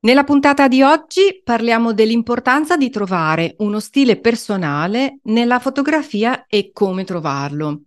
Nella 0.00 0.22
puntata 0.22 0.68
di 0.68 0.80
oggi 0.80 1.40
parliamo 1.42 1.92
dell'importanza 1.92 2.76
di 2.76 2.88
trovare 2.88 3.56
uno 3.58 3.80
stile 3.80 4.16
personale 4.20 5.18
nella 5.24 5.58
fotografia 5.58 6.46
e 6.46 6.70
come 6.72 7.02
trovarlo. 7.02 7.80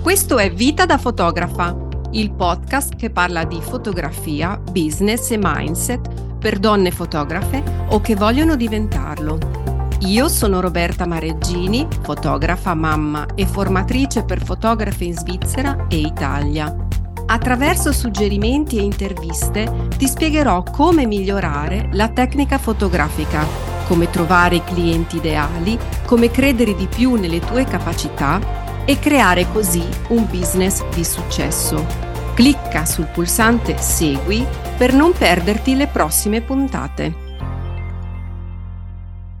Questo 0.00 0.38
è 0.38 0.52
Vita 0.52 0.86
da 0.86 0.98
fotografa, 0.98 1.76
il 2.12 2.32
podcast 2.32 2.94
che 2.94 3.10
parla 3.10 3.44
di 3.44 3.60
fotografia, 3.60 4.56
business 4.56 5.32
e 5.32 5.38
mindset 5.42 6.38
per 6.38 6.60
donne 6.60 6.92
fotografe 6.92 7.88
o 7.88 8.00
che 8.00 8.14
vogliono 8.14 8.54
diventarlo. 8.54 9.38
Io 10.02 10.28
sono 10.28 10.60
Roberta 10.60 11.06
Mareggini, 11.06 11.88
fotografa, 12.02 12.72
mamma 12.72 13.26
e 13.34 13.46
formatrice 13.46 14.24
per 14.24 14.44
fotografe 14.44 15.06
in 15.06 15.14
Svizzera 15.14 15.88
e 15.88 15.96
Italia. 15.96 16.85
Attraverso 17.28 17.90
suggerimenti 17.90 18.78
e 18.78 18.82
interviste 18.82 19.88
ti 19.96 20.06
spiegherò 20.06 20.62
come 20.62 21.06
migliorare 21.06 21.88
la 21.92 22.08
tecnica 22.08 22.56
fotografica, 22.56 23.44
come 23.88 24.08
trovare 24.10 24.56
i 24.56 24.64
clienti 24.64 25.16
ideali, 25.16 25.76
come 26.06 26.30
credere 26.30 26.76
di 26.76 26.86
più 26.86 27.16
nelle 27.16 27.40
tue 27.40 27.64
capacità 27.64 28.84
e 28.84 29.00
creare 29.00 29.50
così 29.50 29.82
un 30.10 30.24
business 30.30 30.86
di 30.94 31.02
successo. 31.02 31.84
Clicca 32.34 32.84
sul 32.84 33.06
pulsante 33.06 33.76
Segui 33.76 34.46
per 34.76 34.94
non 34.94 35.12
perderti 35.12 35.74
le 35.74 35.88
prossime 35.88 36.42
puntate. 36.42 37.24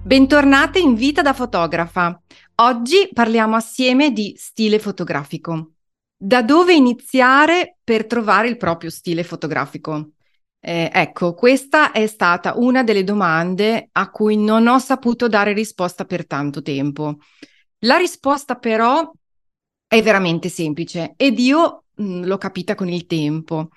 Bentornate 0.02 0.80
in 0.80 0.94
Vita 0.94 1.22
da 1.22 1.32
fotografa. 1.32 2.20
Oggi 2.56 3.08
parliamo 3.12 3.54
assieme 3.54 4.10
di 4.10 4.34
stile 4.36 4.80
fotografico. 4.80 5.70
Da 6.18 6.42
dove 6.42 6.72
iniziare 6.72 7.76
per 7.84 8.06
trovare 8.06 8.48
il 8.48 8.56
proprio 8.56 8.88
stile 8.88 9.22
fotografico? 9.22 10.12
Eh, 10.58 10.90
ecco, 10.90 11.34
questa 11.34 11.92
è 11.92 12.06
stata 12.06 12.54
una 12.56 12.82
delle 12.82 13.04
domande 13.04 13.90
a 13.92 14.10
cui 14.10 14.36
non 14.38 14.66
ho 14.66 14.78
saputo 14.78 15.28
dare 15.28 15.52
risposta 15.52 16.06
per 16.06 16.26
tanto 16.26 16.62
tempo. 16.62 17.18
La 17.80 17.98
risposta 17.98 18.56
però 18.56 19.12
è 19.86 20.02
veramente 20.02 20.48
semplice 20.48 21.12
ed 21.16 21.38
io 21.38 21.84
mh, 21.94 22.04
mm, 22.04 22.24
l'ho 22.24 22.38
capita 22.38 22.74
con 22.74 22.88
il 22.88 23.04
tempo. 23.04 23.68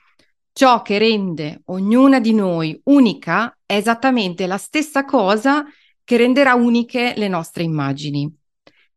Ciò 0.54 0.82
che 0.82 0.98
rende 0.98 1.62
ognuna 1.66 2.22
di 2.22 2.34
noi 2.34 2.80
unica 2.86 3.56
è 3.66 3.76
esattamente 3.76 4.48
la 4.48 4.58
stessa 4.58 5.04
cosa 5.04 5.66
che 6.06 6.18
renderà 6.18 6.54
uniche 6.56 7.14
le 7.18 7.28
nostre 7.28 7.64
immagini. 7.64 8.34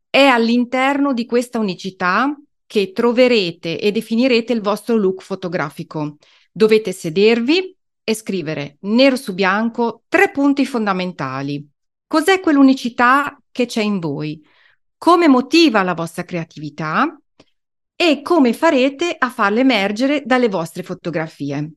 È 0.09 0.25
all'interno 0.27 1.13
di 1.13 1.27
questa 1.27 1.59
unicità 1.59 2.33
che 2.73 2.93
troverete 2.93 3.79
e 3.79 3.93
definirete 3.93 4.55
il 4.55 4.63
vostro 4.63 4.97
look 4.97 5.21
fotografico. 5.21 6.17
Dovete 6.51 6.91
sedervi 6.91 7.77
e 8.03 8.15
scrivere 8.15 8.79
nero 8.81 9.17
su 9.17 9.35
bianco 9.35 10.05
tre 10.09 10.31
punti 10.31 10.65
fondamentali. 10.65 11.69
Cos'è 12.07 12.41
quell'unicità 12.41 13.39
che 13.51 13.67
c'è 13.67 13.83
in 13.83 13.99
voi? 13.99 14.43
Come 14.97 15.29
motiva 15.29 15.83
la 15.83 15.93
vostra 15.93 16.25
creatività? 16.25 17.15
E 17.95 18.23
come 18.23 18.55
farete 18.55 19.17
a 19.19 19.29
farla 19.29 19.61
emergere 19.61 20.23
dalle 20.25 20.49
vostre 20.49 20.83
fotografie? 20.83 21.73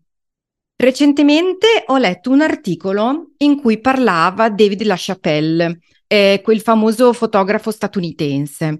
Recentemente 0.77 1.83
ho 1.88 1.97
letto 1.97 2.31
un 2.31 2.39
articolo 2.39 3.31
in 3.39 3.59
cui 3.59 3.81
parlava 3.81 4.49
David 4.49 4.83
LaChapelle, 4.83 5.79
eh, 6.07 6.39
quel 6.41 6.61
famoso 6.61 7.11
fotografo 7.11 7.69
statunitense. 7.69 8.79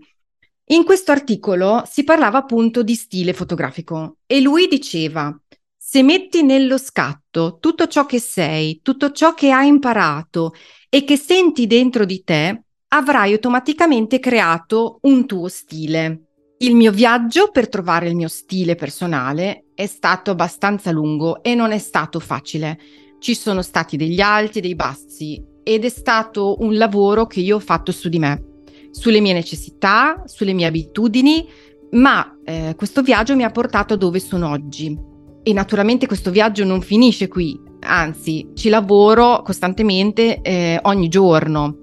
In 0.69 0.83
questo 0.83 1.11
articolo 1.11 1.83
si 1.85 2.03
parlava 2.03 2.39
appunto 2.39 2.81
di 2.81 2.95
stile 2.95 3.33
fotografico 3.33 4.17
e 4.25 4.41
lui 4.41 4.67
diceva 4.67 5.31
se 5.77 6.02
metti 6.02 6.41
nello 6.41 6.80
scatto 6.80 7.59
tutto 7.59 7.85
ciò 7.85 8.08
che 8.08 8.19
sei, 8.19 8.80
tutto 8.81 9.11
ciò 9.11 9.36
che 9.36 9.52
hai 9.52 9.67
imparato 9.67 10.53
e 10.89 11.03
che 11.03 11.17
senti 11.17 11.67
dentro 11.67 12.03
di 12.03 12.23
te, 12.23 12.63
avrai 12.88 13.33
automaticamente 13.33 14.17
creato 14.19 14.98
un 15.02 15.27
tuo 15.27 15.49
stile. 15.49 16.30
Il 16.58 16.76
mio 16.76 16.92
viaggio 16.92 17.52
per 17.52 17.70
trovare 17.70 18.08
il 18.08 18.15
mio 18.15 18.27
stile 18.27 18.73
personale 18.73 19.67
è 19.76 19.86
stato 19.86 20.32
abbastanza 20.32 20.89
lungo 20.89 21.43
e 21.43 21.53
non 21.53 21.73
è 21.73 21.77
stato 21.77 22.20
facile. 22.20 22.80
Ci 23.20 23.36
sono 23.36 23.61
stati 23.61 23.97
degli 23.97 24.20
alti 24.20 24.58
e 24.58 24.61
dei 24.61 24.73
bassi 24.73 25.39
ed 25.61 25.86
è 25.86 25.89
stato 25.89 26.55
un 26.61 26.76
lavoro 26.76 27.27
che 27.27 27.42
io 27.42 27.58
ho 27.58 27.59
fatto 27.59 27.92
su 27.92 28.09
di 28.09 28.17
me 28.17 28.53
sulle 28.95 29.20
mie 29.20 29.33
necessità, 29.33 30.23
sulle 30.26 30.54
mie 30.54 30.67
abitudini, 30.67 31.45
ma 31.92 32.38
eh, 32.45 32.76
questo 32.78 33.02
viaggio 33.02 33.36
mi 33.36 33.44
ha 33.44 33.52
portato 33.52 33.98
dove 33.98 34.20
sono 34.20 34.50
oggi. 34.50 34.98
E 35.44 35.54
naturalmente 35.54 36.08
questo 36.08 36.32
viaggio 36.32 36.64
non 36.64 36.82
finisce 36.82 37.28
qui, 37.28 37.60
anzi 37.82 38.52
ci 38.54 38.70
lavoro 38.70 39.42
costantemente 39.44 40.42
eh, 40.42 40.80
ogni 40.83 41.10
giorno. 41.10 41.78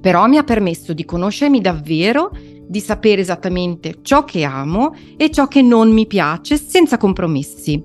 Però 0.00 0.26
mi 0.26 0.36
ha 0.36 0.42
permesso 0.42 0.92
di 0.92 1.04
conoscermi 1.04 1.60
davvero, 1.60 2.30
di 2.66 2.80
sapere 2.80 3.20
esattamente 3.20 3.98
ciò 4.02 4.24
che 4.24 4.42
amo 4.42 4.94
e 5.16 5.30
ciò 5.30 5.46
che 5.46 5.62
non 5.62 5.92
mi 5.92 6.06
piace 6.06 6.56
senza 6.56 6.96
compromessi. 6.96 7.82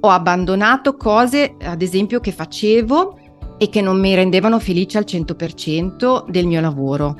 Ho 0.00 0.08
abbandonato 0.08 0.96
cose, 0.96 1.56
ad 1.60 1.82
esempio, 1.82 2.20
che 2.20 2.32
facevo 2.32 3.18
e 3.58 3.68
che 3.68 3.82
non 3.82 4.00
mi 4.00 4.14
rendevano 4.14 4.58
felice 4.58 4.96
al 4.96 5.04
100% 5.06 6.30
del 6.30 6.46
mio 6.46 6.62
lavoro 6.62 7.16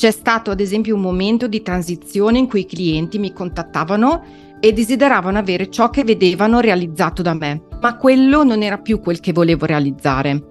c'è 0.00 0.12
stato 0.12 0.50
ad 0.50 0.60
esempio 0.60 0.94
un 0.94 1.02
momento 1.02 1.46
di 1.46 1.60
transizione 1.60 2.38
in 2.38 2.48
cui 2.48 2.60
i 2.60 2.66
clienti 2.66 3.18
mi 3.18 3.34
contattavano 3.34 4.24
e 4.58 4.72
desideravano 4.72 5.36
avere 5.36 5.68
ciò 5.68 5.90
che 5.90 6.04
vedevano 6.04 6.60
realizzato 6.60 7.20
da 7.20 7.34
me, 7.34 7.64
ma 7.82 7.98
quello 7.98 8.42
non 8.42 8.62
era 8.62 8.78
più 8.78 8.98
quel 8.98 9.20
che 9.20 9.34
volevo 9.34 9.66
realizzare. 9.66 10.42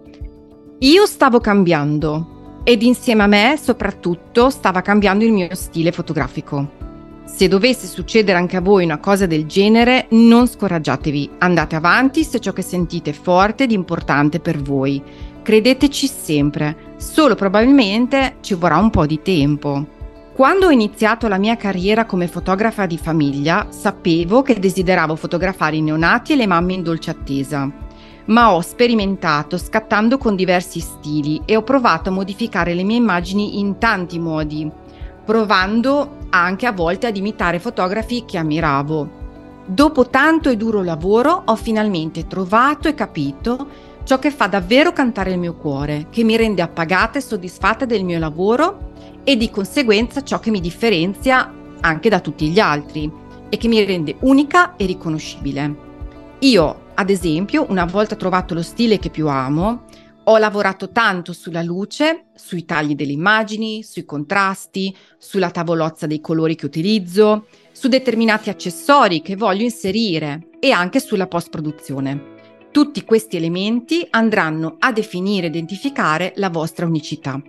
Io 0.77 1.05
stavo 1.07 1.39
cambiando 1.39 2.61
ed 2.63 2.83
insieme 2.83 3.23
a 3.23 3.25
me 3.25 3.57
soprattutto 3.59 4.51
stava 4.51 4.83
cambiando 4.83 5.25
il 5.25 5.31
mio 5.31 5.55
stile 5.55 5.91
fotografico. 5.91 6.69
Se 7.25 7.47
dovesse 7.47 7.87
succedere 7.87 8.37
anche 8.37 8.57
a 8.57 8.61
voi 8.61 8.83
una 8.83 8.99
cosa 8.99 9.25
del 9.25 9.47
genere, 9.47 10.05
non 10.11 10.45
scoraggiatevi, 10.45 11.27
andate 11.39 11.75
avanti 11.75 12.23
se 12.23 12.39
ciò 12.39 12.53
che 12.53 12.61
sentite 12.61 13.09
è 13.09 13.13
forte 13.13 13.63
ed 13.63 13.71
importante 13.71 14.39
per 14.39 14.61
voi 14.61 15.01
Credeteci 15.49 16.05
sempre, 16.05 16.88
solo 16.99 17.33
probabilmente 17.33 18.35
ci 18.41 18.53
vorrà 18.55 18.77
un 18.77 18.89
po' 18.89 19.05
di 19.05 19.21
tempo. 19.21 19.97
Quando 20.33 20.67
ho 20.67 20.69
iniziato 20.69 21.27
la 21.27 21.37
mia 21.37 21.55
carriera 21.55 22.05
come 22.05 22.27
fotografa 22.27 22.85
di 22.85 22.97
famiglia, 22.97 23.67
sapevo 23.69 24.41
che 24.41 24.59
desideravo 24.59 25.15
fotografare 25.15 25.77
i 25.77 25.81
neonati 25.81 26.33
e 26.33 26.35
le 26.35 26.45
mamme 26.45 26.73
in 26.73 26.83
dolce 26.83 27.09
attesa. 27.09 27.69
Ma 28.25 28.53
ho 28.53 28.61
sperimentato 28.61 29.57
scattando 29.57 30.17
con 30.17 30.35
diversi 30.35 30.81
stili 30.81 31.41
e 31.45 31.55
ho 31.55 31.63
provato 31.63 32.09
a 32.09 32.13
modificare 32.13 32.73
le 32.73 32.83
mie 32.83 32.97
immagini 32.97 33.59
in 33.59 33.77
tanti 33.79 34.19
modi, 34.19 34.69
provando 35.25 36.17
anche 36.29 36.65
a 36.65 36.71
volte 36.71 37.07
ad 37.07 37.17
imitare 37.17 37.59
fotografi 37.59 38.23
che 38.25 38.37
ammiravo. 38.37 39.17
Dopo 39.65 40.07
tanto 40.07 40.49
e 40.49 40.57
duro 40.57 40.83
lavoro 40.83 41.43
ho 41.45 41.55
finalmente 41.55 42.27
trovato 42.27 42.87
e 42.87 42.93
capito 42.93 43.67
ciò 44.03 44.19
che 44.19 44.31
fa 44.31 44.47
davvero 44.47 44.91
cantare 44.91 45.31
il 45.31 45.39
mio 45.39 45.55
cuore, 45.55 46.07
che 46.09 46.23
mi 46.23 46.35
rende 46.35 46.61
appagata 46.61 47.17
e 47.17 47.21
soddisfatta 47.21 47.85
del 47.85 48.03
mio 48.03 48.19
lavoro 48.19 48.91
e 49.23 49.37
di 49.37 49.49
conseguenza 49.49 50.23
ciò 50.23 50.39
che 50.39 50.51
mi 50.51 50.59
differenzia 50.59 51.53
anche 51.81 52.09
da 52.09 52.19
tutti 52.19 52.49
gli 52.49 52.59
altri 52.59 53.11
e 53.49 53.57
che 53.57 53.67
mi 53.67 53.83
rende 53.83 54.15
unica 54.21 54.75
e 54.75 54.85
riconoscibile. 54.85 55.87
Io, 56.39 56.87
ad 56.93 57.09
esempio, 57.09 57.65
una 57.69 57.85
volta 57.85 58.15
trovato 58.15 58.53
lo 58.53 58.61
stile 58.61 58.99
che 58.99 59.09
più 59.09 59.27
amo, 59.27 59.83
ho 60.23 60.37
lavorato 60.37 60.89
tanto 60.91 61.33
sulla 61.33 61.63
luce, 61.63 62.25
sui 62.35 62.63
tagli 62.63 62.93
delle 62.93 63.13
immagini, 63.13 63.81
sui 63.83 64.05
contrasti, 64.05 64.95
sulla 65.17 65.49
tavolozza 65.49 66.05
dei 66.05 66.21
colori 66.21 66.55
che 66.55 66.65
utilizzo, 66.65 67.47
su 67.71 67.87
determinati 67.87 68.49
accessori 68.49 69.21
che 69.21 69.35
voglio 69.35 69.63
inserire 69.63 70.49
e 70.59 70.71
anche 70.71 70.99
sulla 70.99 71.27
post-produzione. 71.27 72.37
Tutti 72.71 73.03
questi 73.03 73.35
elementi 73.35 74.05
andranno 74.11 74.75
a 74.77 74.91
definire 74.91 75.47
e 75.47 75.49
identificare 75.49 76.33
la 76.35 76.49
vostra 76.49 76.85
unicità. 76.85 77.41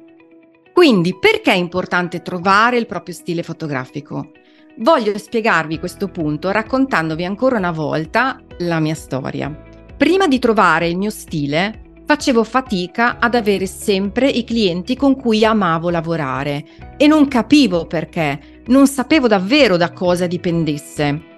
Quindi 0.72 1.14
perché 1.18 1.52
è 1.52 1.56
importante 1.56 2.22
trovare 2.22 2.78
il 2.78 2.86
proprio 2.86 3.14
stile 3.14 3.42
fotografico? 3.42 4.30
Voglio 4.78 5.16
spiegarvi 5.18 5.78
questo 5.78 6.08
punto 6.08 6.50
raccontandovi 6.50 7.24
ancora 7.26 7.58
una 7.58 7.70
volta 7.70 8.40
la 8.60 8.80
mia 8.80 8.94
storia. 8.94 9.54
Prima 9.94 10.26
di 10.26 10.38
trovare 10.38 10.88
il 10.88 10.96
mio 10.96 11.10
stile, 11.10 11.82
facevo 12.06 12.42
fatica 12.42 13.18
ad 13.18 13.34
avere 13.34 13.66
sempre 13.66 14.26
i 14.26 14.42
clienti 14.42 14.96
con 14.96 15.16
cui 15.16 15.44
amavo 15.44 15.90
lavorare 15.90 16.64
e 16.96 17.06
non 17.06 17.28
capivo 17.28 17.86
perché, 17.86 18.62
non 18.68 18.86
sapevo 18.86 19.28
davvero 19.28 19.76
da 19.76 19.92
cosa 19.92 20.26
dipendesse. 20.26 21.28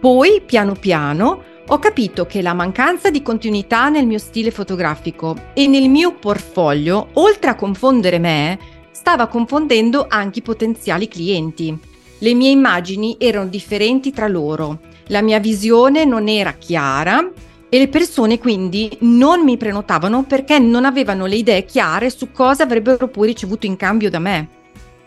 Poi, 0.00 0.42
piano 0.44 0.74
piano, 0.74 1.42
ho 1.66 1.78
capito 1.78 2.26
che 2.26 2.42
la 2.42 2.52
mancanza 2.52 3.10
di 3.10 3.22
continuità 3.22 3.88
nel 3.88 4.06
mio 4.06 4.18
stile 4.18 4.50
fotografico 4.50 5.36
e 5.54 5.66
nel 5.66 5.88
mio 5.88 6.14
portfolio, 6.14 7.08
oltre 7.14 7.50
a 7.50 7.54
confondere 7.54 8.18
me, 8.18 8.58
stava 8.90 9.28
confondendo 9.28 10.06
anche 10.08 10.40
i 10.40 10.42
potenziali 10.42 11.08
clienti. 11.08 11.76
Le 12.18 12.34
mie 12.34 12.50
immagini 12.50 13.16
erano 13.18 13.48
differenti 13.48 14.12
tra 14.12 14.28
loro, 14.28 14.78
la 15.08 15.22
mia 15.22 15.38
visione 15.38 16.04
non 16.04 16.28
era 16.28 16.52
chiara 16.52 17.30
E 17.68 17.78
le 17.78 17.88
persone 17.88 18.38
quindi 18.38 18.96
non 19.00 19.42
mi 19.42 19.56
prenotavano 19.56 20.22
perché 20.22 20.60
non 20.60 20.84
avevano 20.84 21.26
le 21.26 21.34
idee 21.34 21.64
chiare 21.64 22.08
su 22.08 22.30
cosa 22.30 22.62
avrebbero 22.62 23.08
poi 23.08 23.26
ricevuto 23.26 23.66
in 23.66 23.76
cambio 23.76 24.10
da 24.10 24.20
me. 24.20 24.48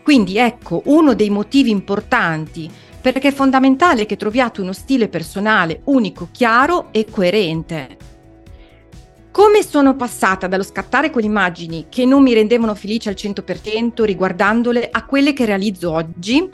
Quindi 0.02 0.36
ecco 0.36 0.82
uno 0.84 1.14
dei 1.14 1.30
motivi 1.30 1.70
importanti 1.70 2.70
perché 3.12 3.28
è 3.28 3.32
fondamentale 3.32 4.06
che 4.06 4.16
troviate 4.16 4.60
uno 4.60 4.72
stile 4.72 5.08
personale 5.08 5.80
unico, 5.84 6.28
chiaro 6.30 6.88
e 6.90 7.06
coerente. 7.10 7.96
Come 9.30 9.62
sono 9.62 9.94
passata 9.94 10.46
dallo 10.48 10.64
scattare 10.64 11.10
quelle 11.10 11.28
immagini 11.28 11.86
che 11.88 12.04
non 12.04 12.22
mi 12.22 12.34
rendevano 12.34 12.74
felice 12.74 13.08
al 13.08 13.14
100% 13.16 14.02
riguardandole 14.02 14.88
a 14.90 15.04
quelle 15.04 15.32
che 15.32 15.44
realizzo 15.44 15.92
oggi? 15.92 16.48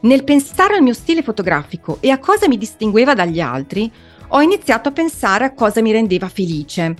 Nel 0.00 0.24
pensare 0.24 0.74
al 0.74 0.82
mio 0.82 0.92
stile 0.92 1.22
fotografico 1.22 1.98
e 2.00 2.10
a 2.10 2.18
cosa 2.18 2.46
mi 2.46 2.58
distingueva 2.58 3.14
dagli 3.14 3.40
altri, 3.40 3.90
ho 4.28 4.40
iniziato 4.42 4.90
a 4.90 4.92
pensare 4.92 5.44
a 5.44 5.54
cosa 5.54 5.80
mi 5.80 5.92
rendeva 5.92 6.28
felice. 6.28 6.94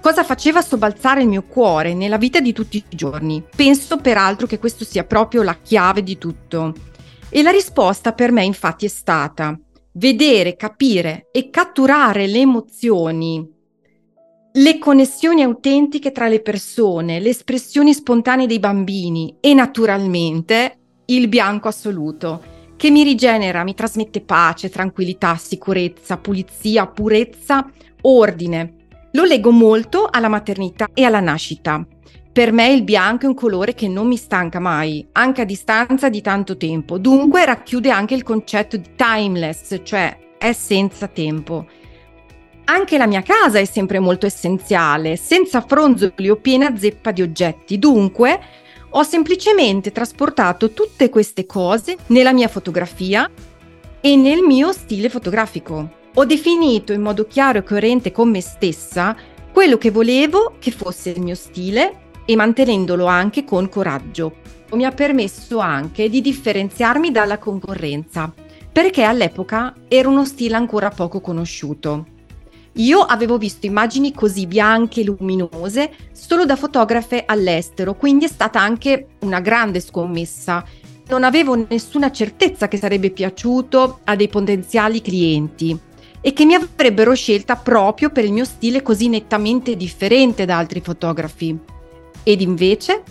Cosa 0.00 0.24
faceva 0.24 0.62
sobbalzare 0.62 1.22
il 1.22 1.28
mio 1.28 1.42
cuore 1.42 1.94
nella 1.94 2.16
vita 2.16 2.40
di 2.40 2.52
tutti 2.52 2.76
i 2.76 2.96
giorni? 2.96 3.42
Penso 3.54 3.98
peraltro 3.98 4.46
che 4.46 4.58
questo 4.58 4.84
sia 4.84 5.04
proprio 5.04 5.42
la 5.42 5.56
chiave 5.62 6.02
di 6.02 6.16
tutto. 6.16 6.74
E 7.30 7.42
la 7.42 7.50
risposta 7.50 8.12
per 8.12 8.32
me 8.32 8.44
infatti 8.44 8.86
è 8.86 8.88
stata 8.88 9.58
vedere, 9.92 10.56
capire 10.56 11.28
e 11.32 11.48
catturare 11.50 12.26
le 12.26 12.38
emozioni, 12.38 13.48
le 14.52 14.78
connessioni 14.78 15.42
autentiche 15.42 16.10
tra 16.10 16.26
le 16.26 16.40
persone, 16.40 17.20
le 17.20 17.28
espressioni 17.28 17.94
spontanee 17.94 18.46
dei 18.46 18.58
bambini 18.58 19.36
e 19.40 19.54
naturalmente 19.54 20.78
il 21.06 21.28
bianco 21.28 21.68
assoluto 21.68 22.42
che 22.76 22.90
mi 22.90 23.04
rigenera, 23.04 23.62
mi 23.62 23.74
trasmette 23.74 24.22
pace, 24.22 24.70
tranquillità, 24.70 25.36
sicurezza, 25.36 26.16
pulizia, 26.16 26.86
purezza, 26.86 27.70
ordine. 28.02 28.74
Lo 29.12 29.24
leggo 29.24 29.50
molto 29.50 30.08
alla 30.10 30.28
maternità 30.28 30.88
e 30.94 31.04
alla 31.04 31.20
nascita. 31.20 31.86
Per 32.32 32.52
me 32.52 32.68
il 32.68 32.84
bianco 32.84 33.24
è 33.24 33.28
un 33.28 33.34
colore 33.34 33.74
che 33.74 33.88
non 33.88 34.06
mi 34.06 34.16
stanca 34.16 34.60
mai, 34.60 35.04
anche 35.12 35.40
a 35.40 35.44
distanza 35.44 36.08
di 36.08 36.20
tanto 36.20 36.56
tempo. 36.56 36.96
Dunque 36.96 37.44
racchiude 37.44 37.90
anche 37.90 38.14
il 38.14 38.22
concetto 38.22 38.76
di 38.76 38.90
timeless, 38.94 39.80
cioè 39.82 40.16
è 40.38 40.52
senza 40.52 41.08
tempo. 41.08 41.66
Anche 42.66 42.98
la 42.98 43.08
mia 43.08 43.22
casa 43.22 43.58
è 43.58 43.64
sempre 43.64 43.98
molto 43.98 44.26
essenziale, 44.26 45.16
senza 45.16 45.60
fronzoli 45.60 46.30
o 46.30 46.36
piena 46.36 46.76
zeppa 46.76 47.10
di 47.10 47.22
oggetti. 47.22 47.80
Dunque, 47.80 48.40
ho 48.90 49.02
semplicemente 49.02 49.90
trasportato 49.90 50.70
tutte 50.70 51.08
queste 51.08 51.46
cose 51.46 51.96
nella 52.06 52.32
mia 52.32 52.46
fotografia 52.46 53.28
e 54.00 54.14
nel 54.14 54.42
mio 54.42 54.70
stile 54.70 55.08
fotografico. 55.08 55.98
Ho 56.14 56.24
definito 56.24 56.92
in 56.92 57.02
modo 57.02 57.26
chiaro 57.26 57.58
e 57.58 57.64
coerente 57.64 58.12
con 58.12 58.30
me 58.30 58.40
stessa 58.40 59.16
quello 59.52 59.78
che 59.78 59.90
volevo 59.90 60.54
che 60.60 60.70
fosse 60.70 61.10
il 61.10 61.20
mio 61.20 61.34
stile 61.34 62.08
e 62.30 62.36
mantenendolo 62.36 63.06
anche 63.06 63.42
con 63.42 63.68
coraggio. 63.68 64.36
Mi 64.74 64.84
ha 64.84 64.92
permesso 64.92 65.58
anche 65.58 66.08
di 66.08 66.20
differenziarmi 66.20 67.10
dalla 67.10 67.38
concorrenza, 67.38 68.32
perché 68.70 69.02
all'epoca 69.02 69.74
era 69.88 70.08
uno 70.08 70.24
stile 70.24 70.54
ancora 70.54 70.90
poco 70.90 71.20
conosciuto. 71.20 72.06
Io 72.74 73.00
avevo 73.00 73.36
visto 73.36 73.66
immagini 73.66 74.14
così 74.14 74.46
bianche 74.46 75.00
e 75.00 75.04
luminose 75.06 75.90
solo 76.12 76.44
da 76.44 76.54
fotografe 76.54 77.24
all'estero, 77.26 77.96
quindi 77.96 78.26
è 78.26 78.28
stata 78.28 78.60
anche 78.60 79.08
una 79.22 79.40
grande 79.40 79.80
scommessa. 79.80 80.64
Non 81.08 81.24
avevo 81.24 81.66
nessuna 81.68 82.12
certezza 82.12 82.68
che 82.68 82.76
sarebbe 82.76 83.10
piaciuto 83.10 84.02
a 84.04 84.14
dei 84.14 84.28
potenziali 84.28 85.02
clienti 85.02 85.76
e 86.20 86.32
che 86.32 86.44
mi 86.44 86.54
avrebbero 86.54 87.12
scelta 87.12 87.56
proprio 87.56 88.10
per 88.10 88.24
il 88.24 88.32
mio 88.32 88.44
stile 88.44 88.82
così 88.82 89.08
nettamente 89.08 89.74
differente 89.74 90.44
da 90.44 90.58
altri 90.58 90.80
fotografi. 90.80 91.79
Ed 92.22 92.40
invece 92.40 93.02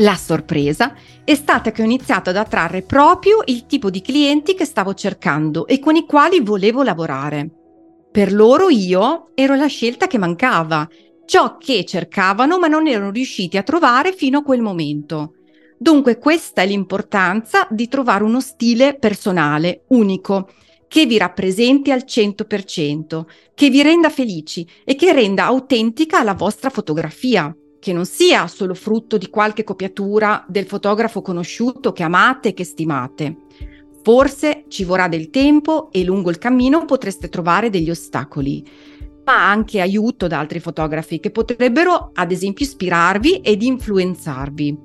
la 0.00 0.14
sorpresa 0.14 0.94
è 1.24 1.34
stata 1.34 1.70
che 1.70 1.80
ho 1.80 1.84
iniziato 1.84 2.30
ad 2.30 2.36
attrarre 2.36 2.82
proprio 2.82 3.38
il 3.46 3.66
tipo 3.66 3.88
di 3.88 4.02
clienti 4.02 4.54
che 4.54 4.66
stavo 4.66 4.92
cercando 4.92 5.66
e 5.66 5.78
con 5.78 5.96
i 5.96 6.04
quali 6.04 6.40
volevo 6.40 6.82
lavorare. 6.82 7.48
Per 8.12 8.32
loro 8.32 8.68
io 8.68 9.30
ero 9.34 9.54
la 9.54 9.66
scelta 9.66 10.06
che 10.06 10.18
mancava, 10.18 10.86
ciò 11.24 11.56
che 11.56 11.84
cercavano 11.84 12.58
ma 12.58 12.66
non 12.66 12.86
erano 12.86 13.10
riusciti 13.10 13.56
a 13.56 13.62
trovare 13.62 14.12
fino 14.12 14.38
a 14.38 14.42
quel 14.42 14.60
momento. 14.60 15.32
Dunque 15.78 16.18
questa 16.18 16.62
è 16.62 16.66
l'importanza 16.66 17.66
di 17.70 17.88
trovare 17.88 18.24
uno 18.24 18.40
stile 18.40 18.96
personale, 18.98 19.84
unico, 19.88 20.50
che 20.88 21.06
vi 21.06 21.18
rappresenti 21.18 21.90
al 21.90 22.04
100%, 22.06 23.24
che 23.54 23.70
vi 23.70 23.82
renda 23.82 24.08
felici 24.08 24.66
e 24.84 24.94
che 24.94 25.12
renda 25.12 25.44
autentica 25.44 26.22
la 26.22 26.34
vostra 26.34 26.70
fotografia, 26.70 27.54
che 27.86 27.92
non 27.92 28.04
sia 28.04 28.48
solo 28.48 28.74
frutto 28.74 29.16
di 29.16 29.30
qualche 29.30 29.62
copiatura 29.62 30.44
del 30.48 30.66
fotografo 30.66 31.22
conosciuto 31.22 31.92
che 31.92 32.02
amate 32.02 32.48
e 32.48 32.52
che 32.52 32.64
stimate. 32.64 33.42
Forse 34.02 34.64
ci 34.66 34.82
vorrà 34.82 35.06
del 35.06 35.30
tempo 35.30 35.92
e 35.92 36.02
lungo 36.02 36.30
il 36.30 36.38
cammino 36.38 36.84
potreste 36.84 37.28
trovare 37.28 37.70
degli 37.70 37.88
ostacoli, 37.88 38.66
ma 39.24 39.48
anche 39.48 39.80
aiuto 39.80 40.26
da 40.26 40.40
altri 40.40 40.58
fotografi 40.58 41.20
che 41.20 41.30
potrebbero, 41.30 42.10
ad 42.12 42.32
esempio, 42.32 42.64
ispirarvi 42.64 43.36
ed 43.36 43.62
influenzarvi. 43.62 44.78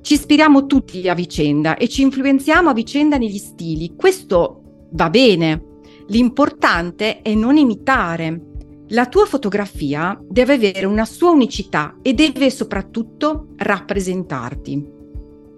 Ci 0.00 0.14
ispiriamo 0.14 0.64
tutti 0.64 1.06
a 1.10 1.14
vicenda 1.14 1.76
e 1.76 1.88
ci 1.88 2.00
influenziamo 2.00 2.70
a 2.70 2.72
vicenda 2.72 3.18
negli 3.18 3.36
stili. 3.36 3.92
Questo 3.96 4.88
va 4.92 5.10
bene. 5.10 5.62
L'importante 6.06 7.20
è 7.20 7.34
non 7.34 7.58
imitare. 7.58 8.49
La 8.92 9.06
tua 9.06 9.24
fotografia 9.24 10.18
deve 10.20 10.54
avere 10.54 10.84
una 10.84 11.04
sua 11.04 11.30
unicità 11.30 11.98
e 12.02 12.12
deve 12.12 12.50
soprattutto 12.50 13.50
rappresentarti. 13.56 14.84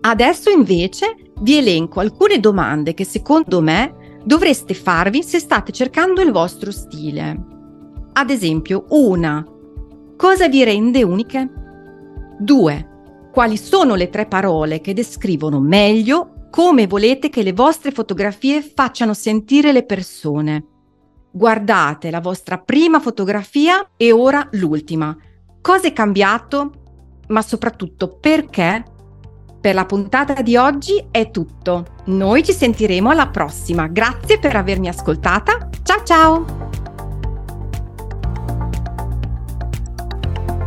Adesso 0.03 0.51
invece 0.51 1.17
vi 1.41 1.57
elenco 1.57 2.01
alcune 2.01 2.41
domande 2.41 2.93
che 2.93 3.05
secondo 3.05 3.63
me 3.63 4.19
dovreste 4.23 4.75
farvi 4.75 5.23
se 5.23 5.39
state 5.39 5.73
cercando 5.73 6.21
il 6.21 6.31
vostro 6.31 6.71
stile. 6.71 7.47
Ad 8.13 8.29
esempio, 8.29 8.85
una, 8.91 9.43
cosa 10.15 10.49
vi 10.49 10.63
rende 10.65 11.03
uniche? 11.03 11.51
Due, 12.39 12.89
quali 13.33 13.57
sono 13.57 13.95
le 13.95 14.11
tre 14.11 14.27
parole 14.27 14.83
che 14.83 14.93
descrivono 14.93 15.59
meglio 15.59 16.49
come 16.51 16.87
volete 16.87 17.31
che 17.31 17.43
le 17.43 17.55
vostre 17.55 17.93
fotografie 17.93 18.61
facciano 18.61 19.15
sentire 19.15 19.73
le 19.73 19.87
persone? 19.87 20.67
Guardate 21.35 22.11
la 22.11 22.21
vostra 22.21 22.59
prima 22.59 23.01
fotografia 23.01 23.89
e 23.97 24.13
ora 24.13 24.47
l'ultima. 24.53 25.17
Cosa 25.63 25.87
è 25.87 25.93
cambiato? 25.95 26.73
Ma 27.29 27.41
soprattutto 27.41 28.19
perché 28.19 28.85
per 29.59 29.75
la 29.75 29.87
puntata 29.87 30.43
di 30.43 30.57
oggi 30.57 31.03
è 31.11 31.31
tutto. 31.31 31.87
Noi 32.07 32.45
ci 32.45 32.53
sentiremo 32.53 33.09
alla 33.09 33.29
prossima. 33.29 33.87
Grazie 33.87 34.39
per 34.39 34.57
avermi 34.57 34.89
ascoltata. 34.89 35.71
Ciao 35.83 36.03
ciao! 36.05 36.71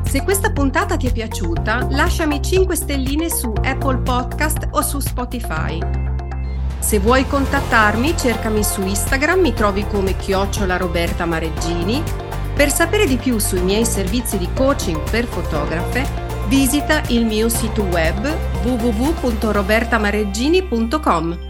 Se 0.04 0.24
questa 0.24 0.52
puntata 0.52 0.98
ti 0.98 1.08
è 1.08 1.12
piaciuta, 1.12 1.90
lasciami 1.92 2.42
5 2.42 2.76
stelline 2.76 3.30
su 3.30 3.54
Apple 3.64 3.98
Podcast 3.98 4.70
o 4.72 4.82
su 4.82 5.00
Spotify. 5.00 6.15
Se 6.86 7.00
vuoi 7.00 7.26
contattarmi, 7.26 8.16
cercami 8.16 8.64
su 8.64 8.84
Instagram, 8.84 9.40
mi 9.40 9.56
trovi 9.56 9.88
come 9.88 10.16
chiocciola 10.16 10.78
Roberta 10.78 11.26
Mareggini. 11.26 12.04
Per 12.54 12.72
sapere 12.72 13.08
di 13.08 13.18
più 13.18 13.40
sui 13.40 13.62
miei 13.62 13.86
servizi 13.86 14.38
di 14.38 14.48
coaching 14.54 15.02
per 15.10 15.26
fotografe, 15.26 16.08
visita 16.46 17.02
il 17.08 17.26
mio 17.26 17.50
sito 17.50 17.82
web 17.86 18.32
www.robertamareggini.com. 18.62 21.45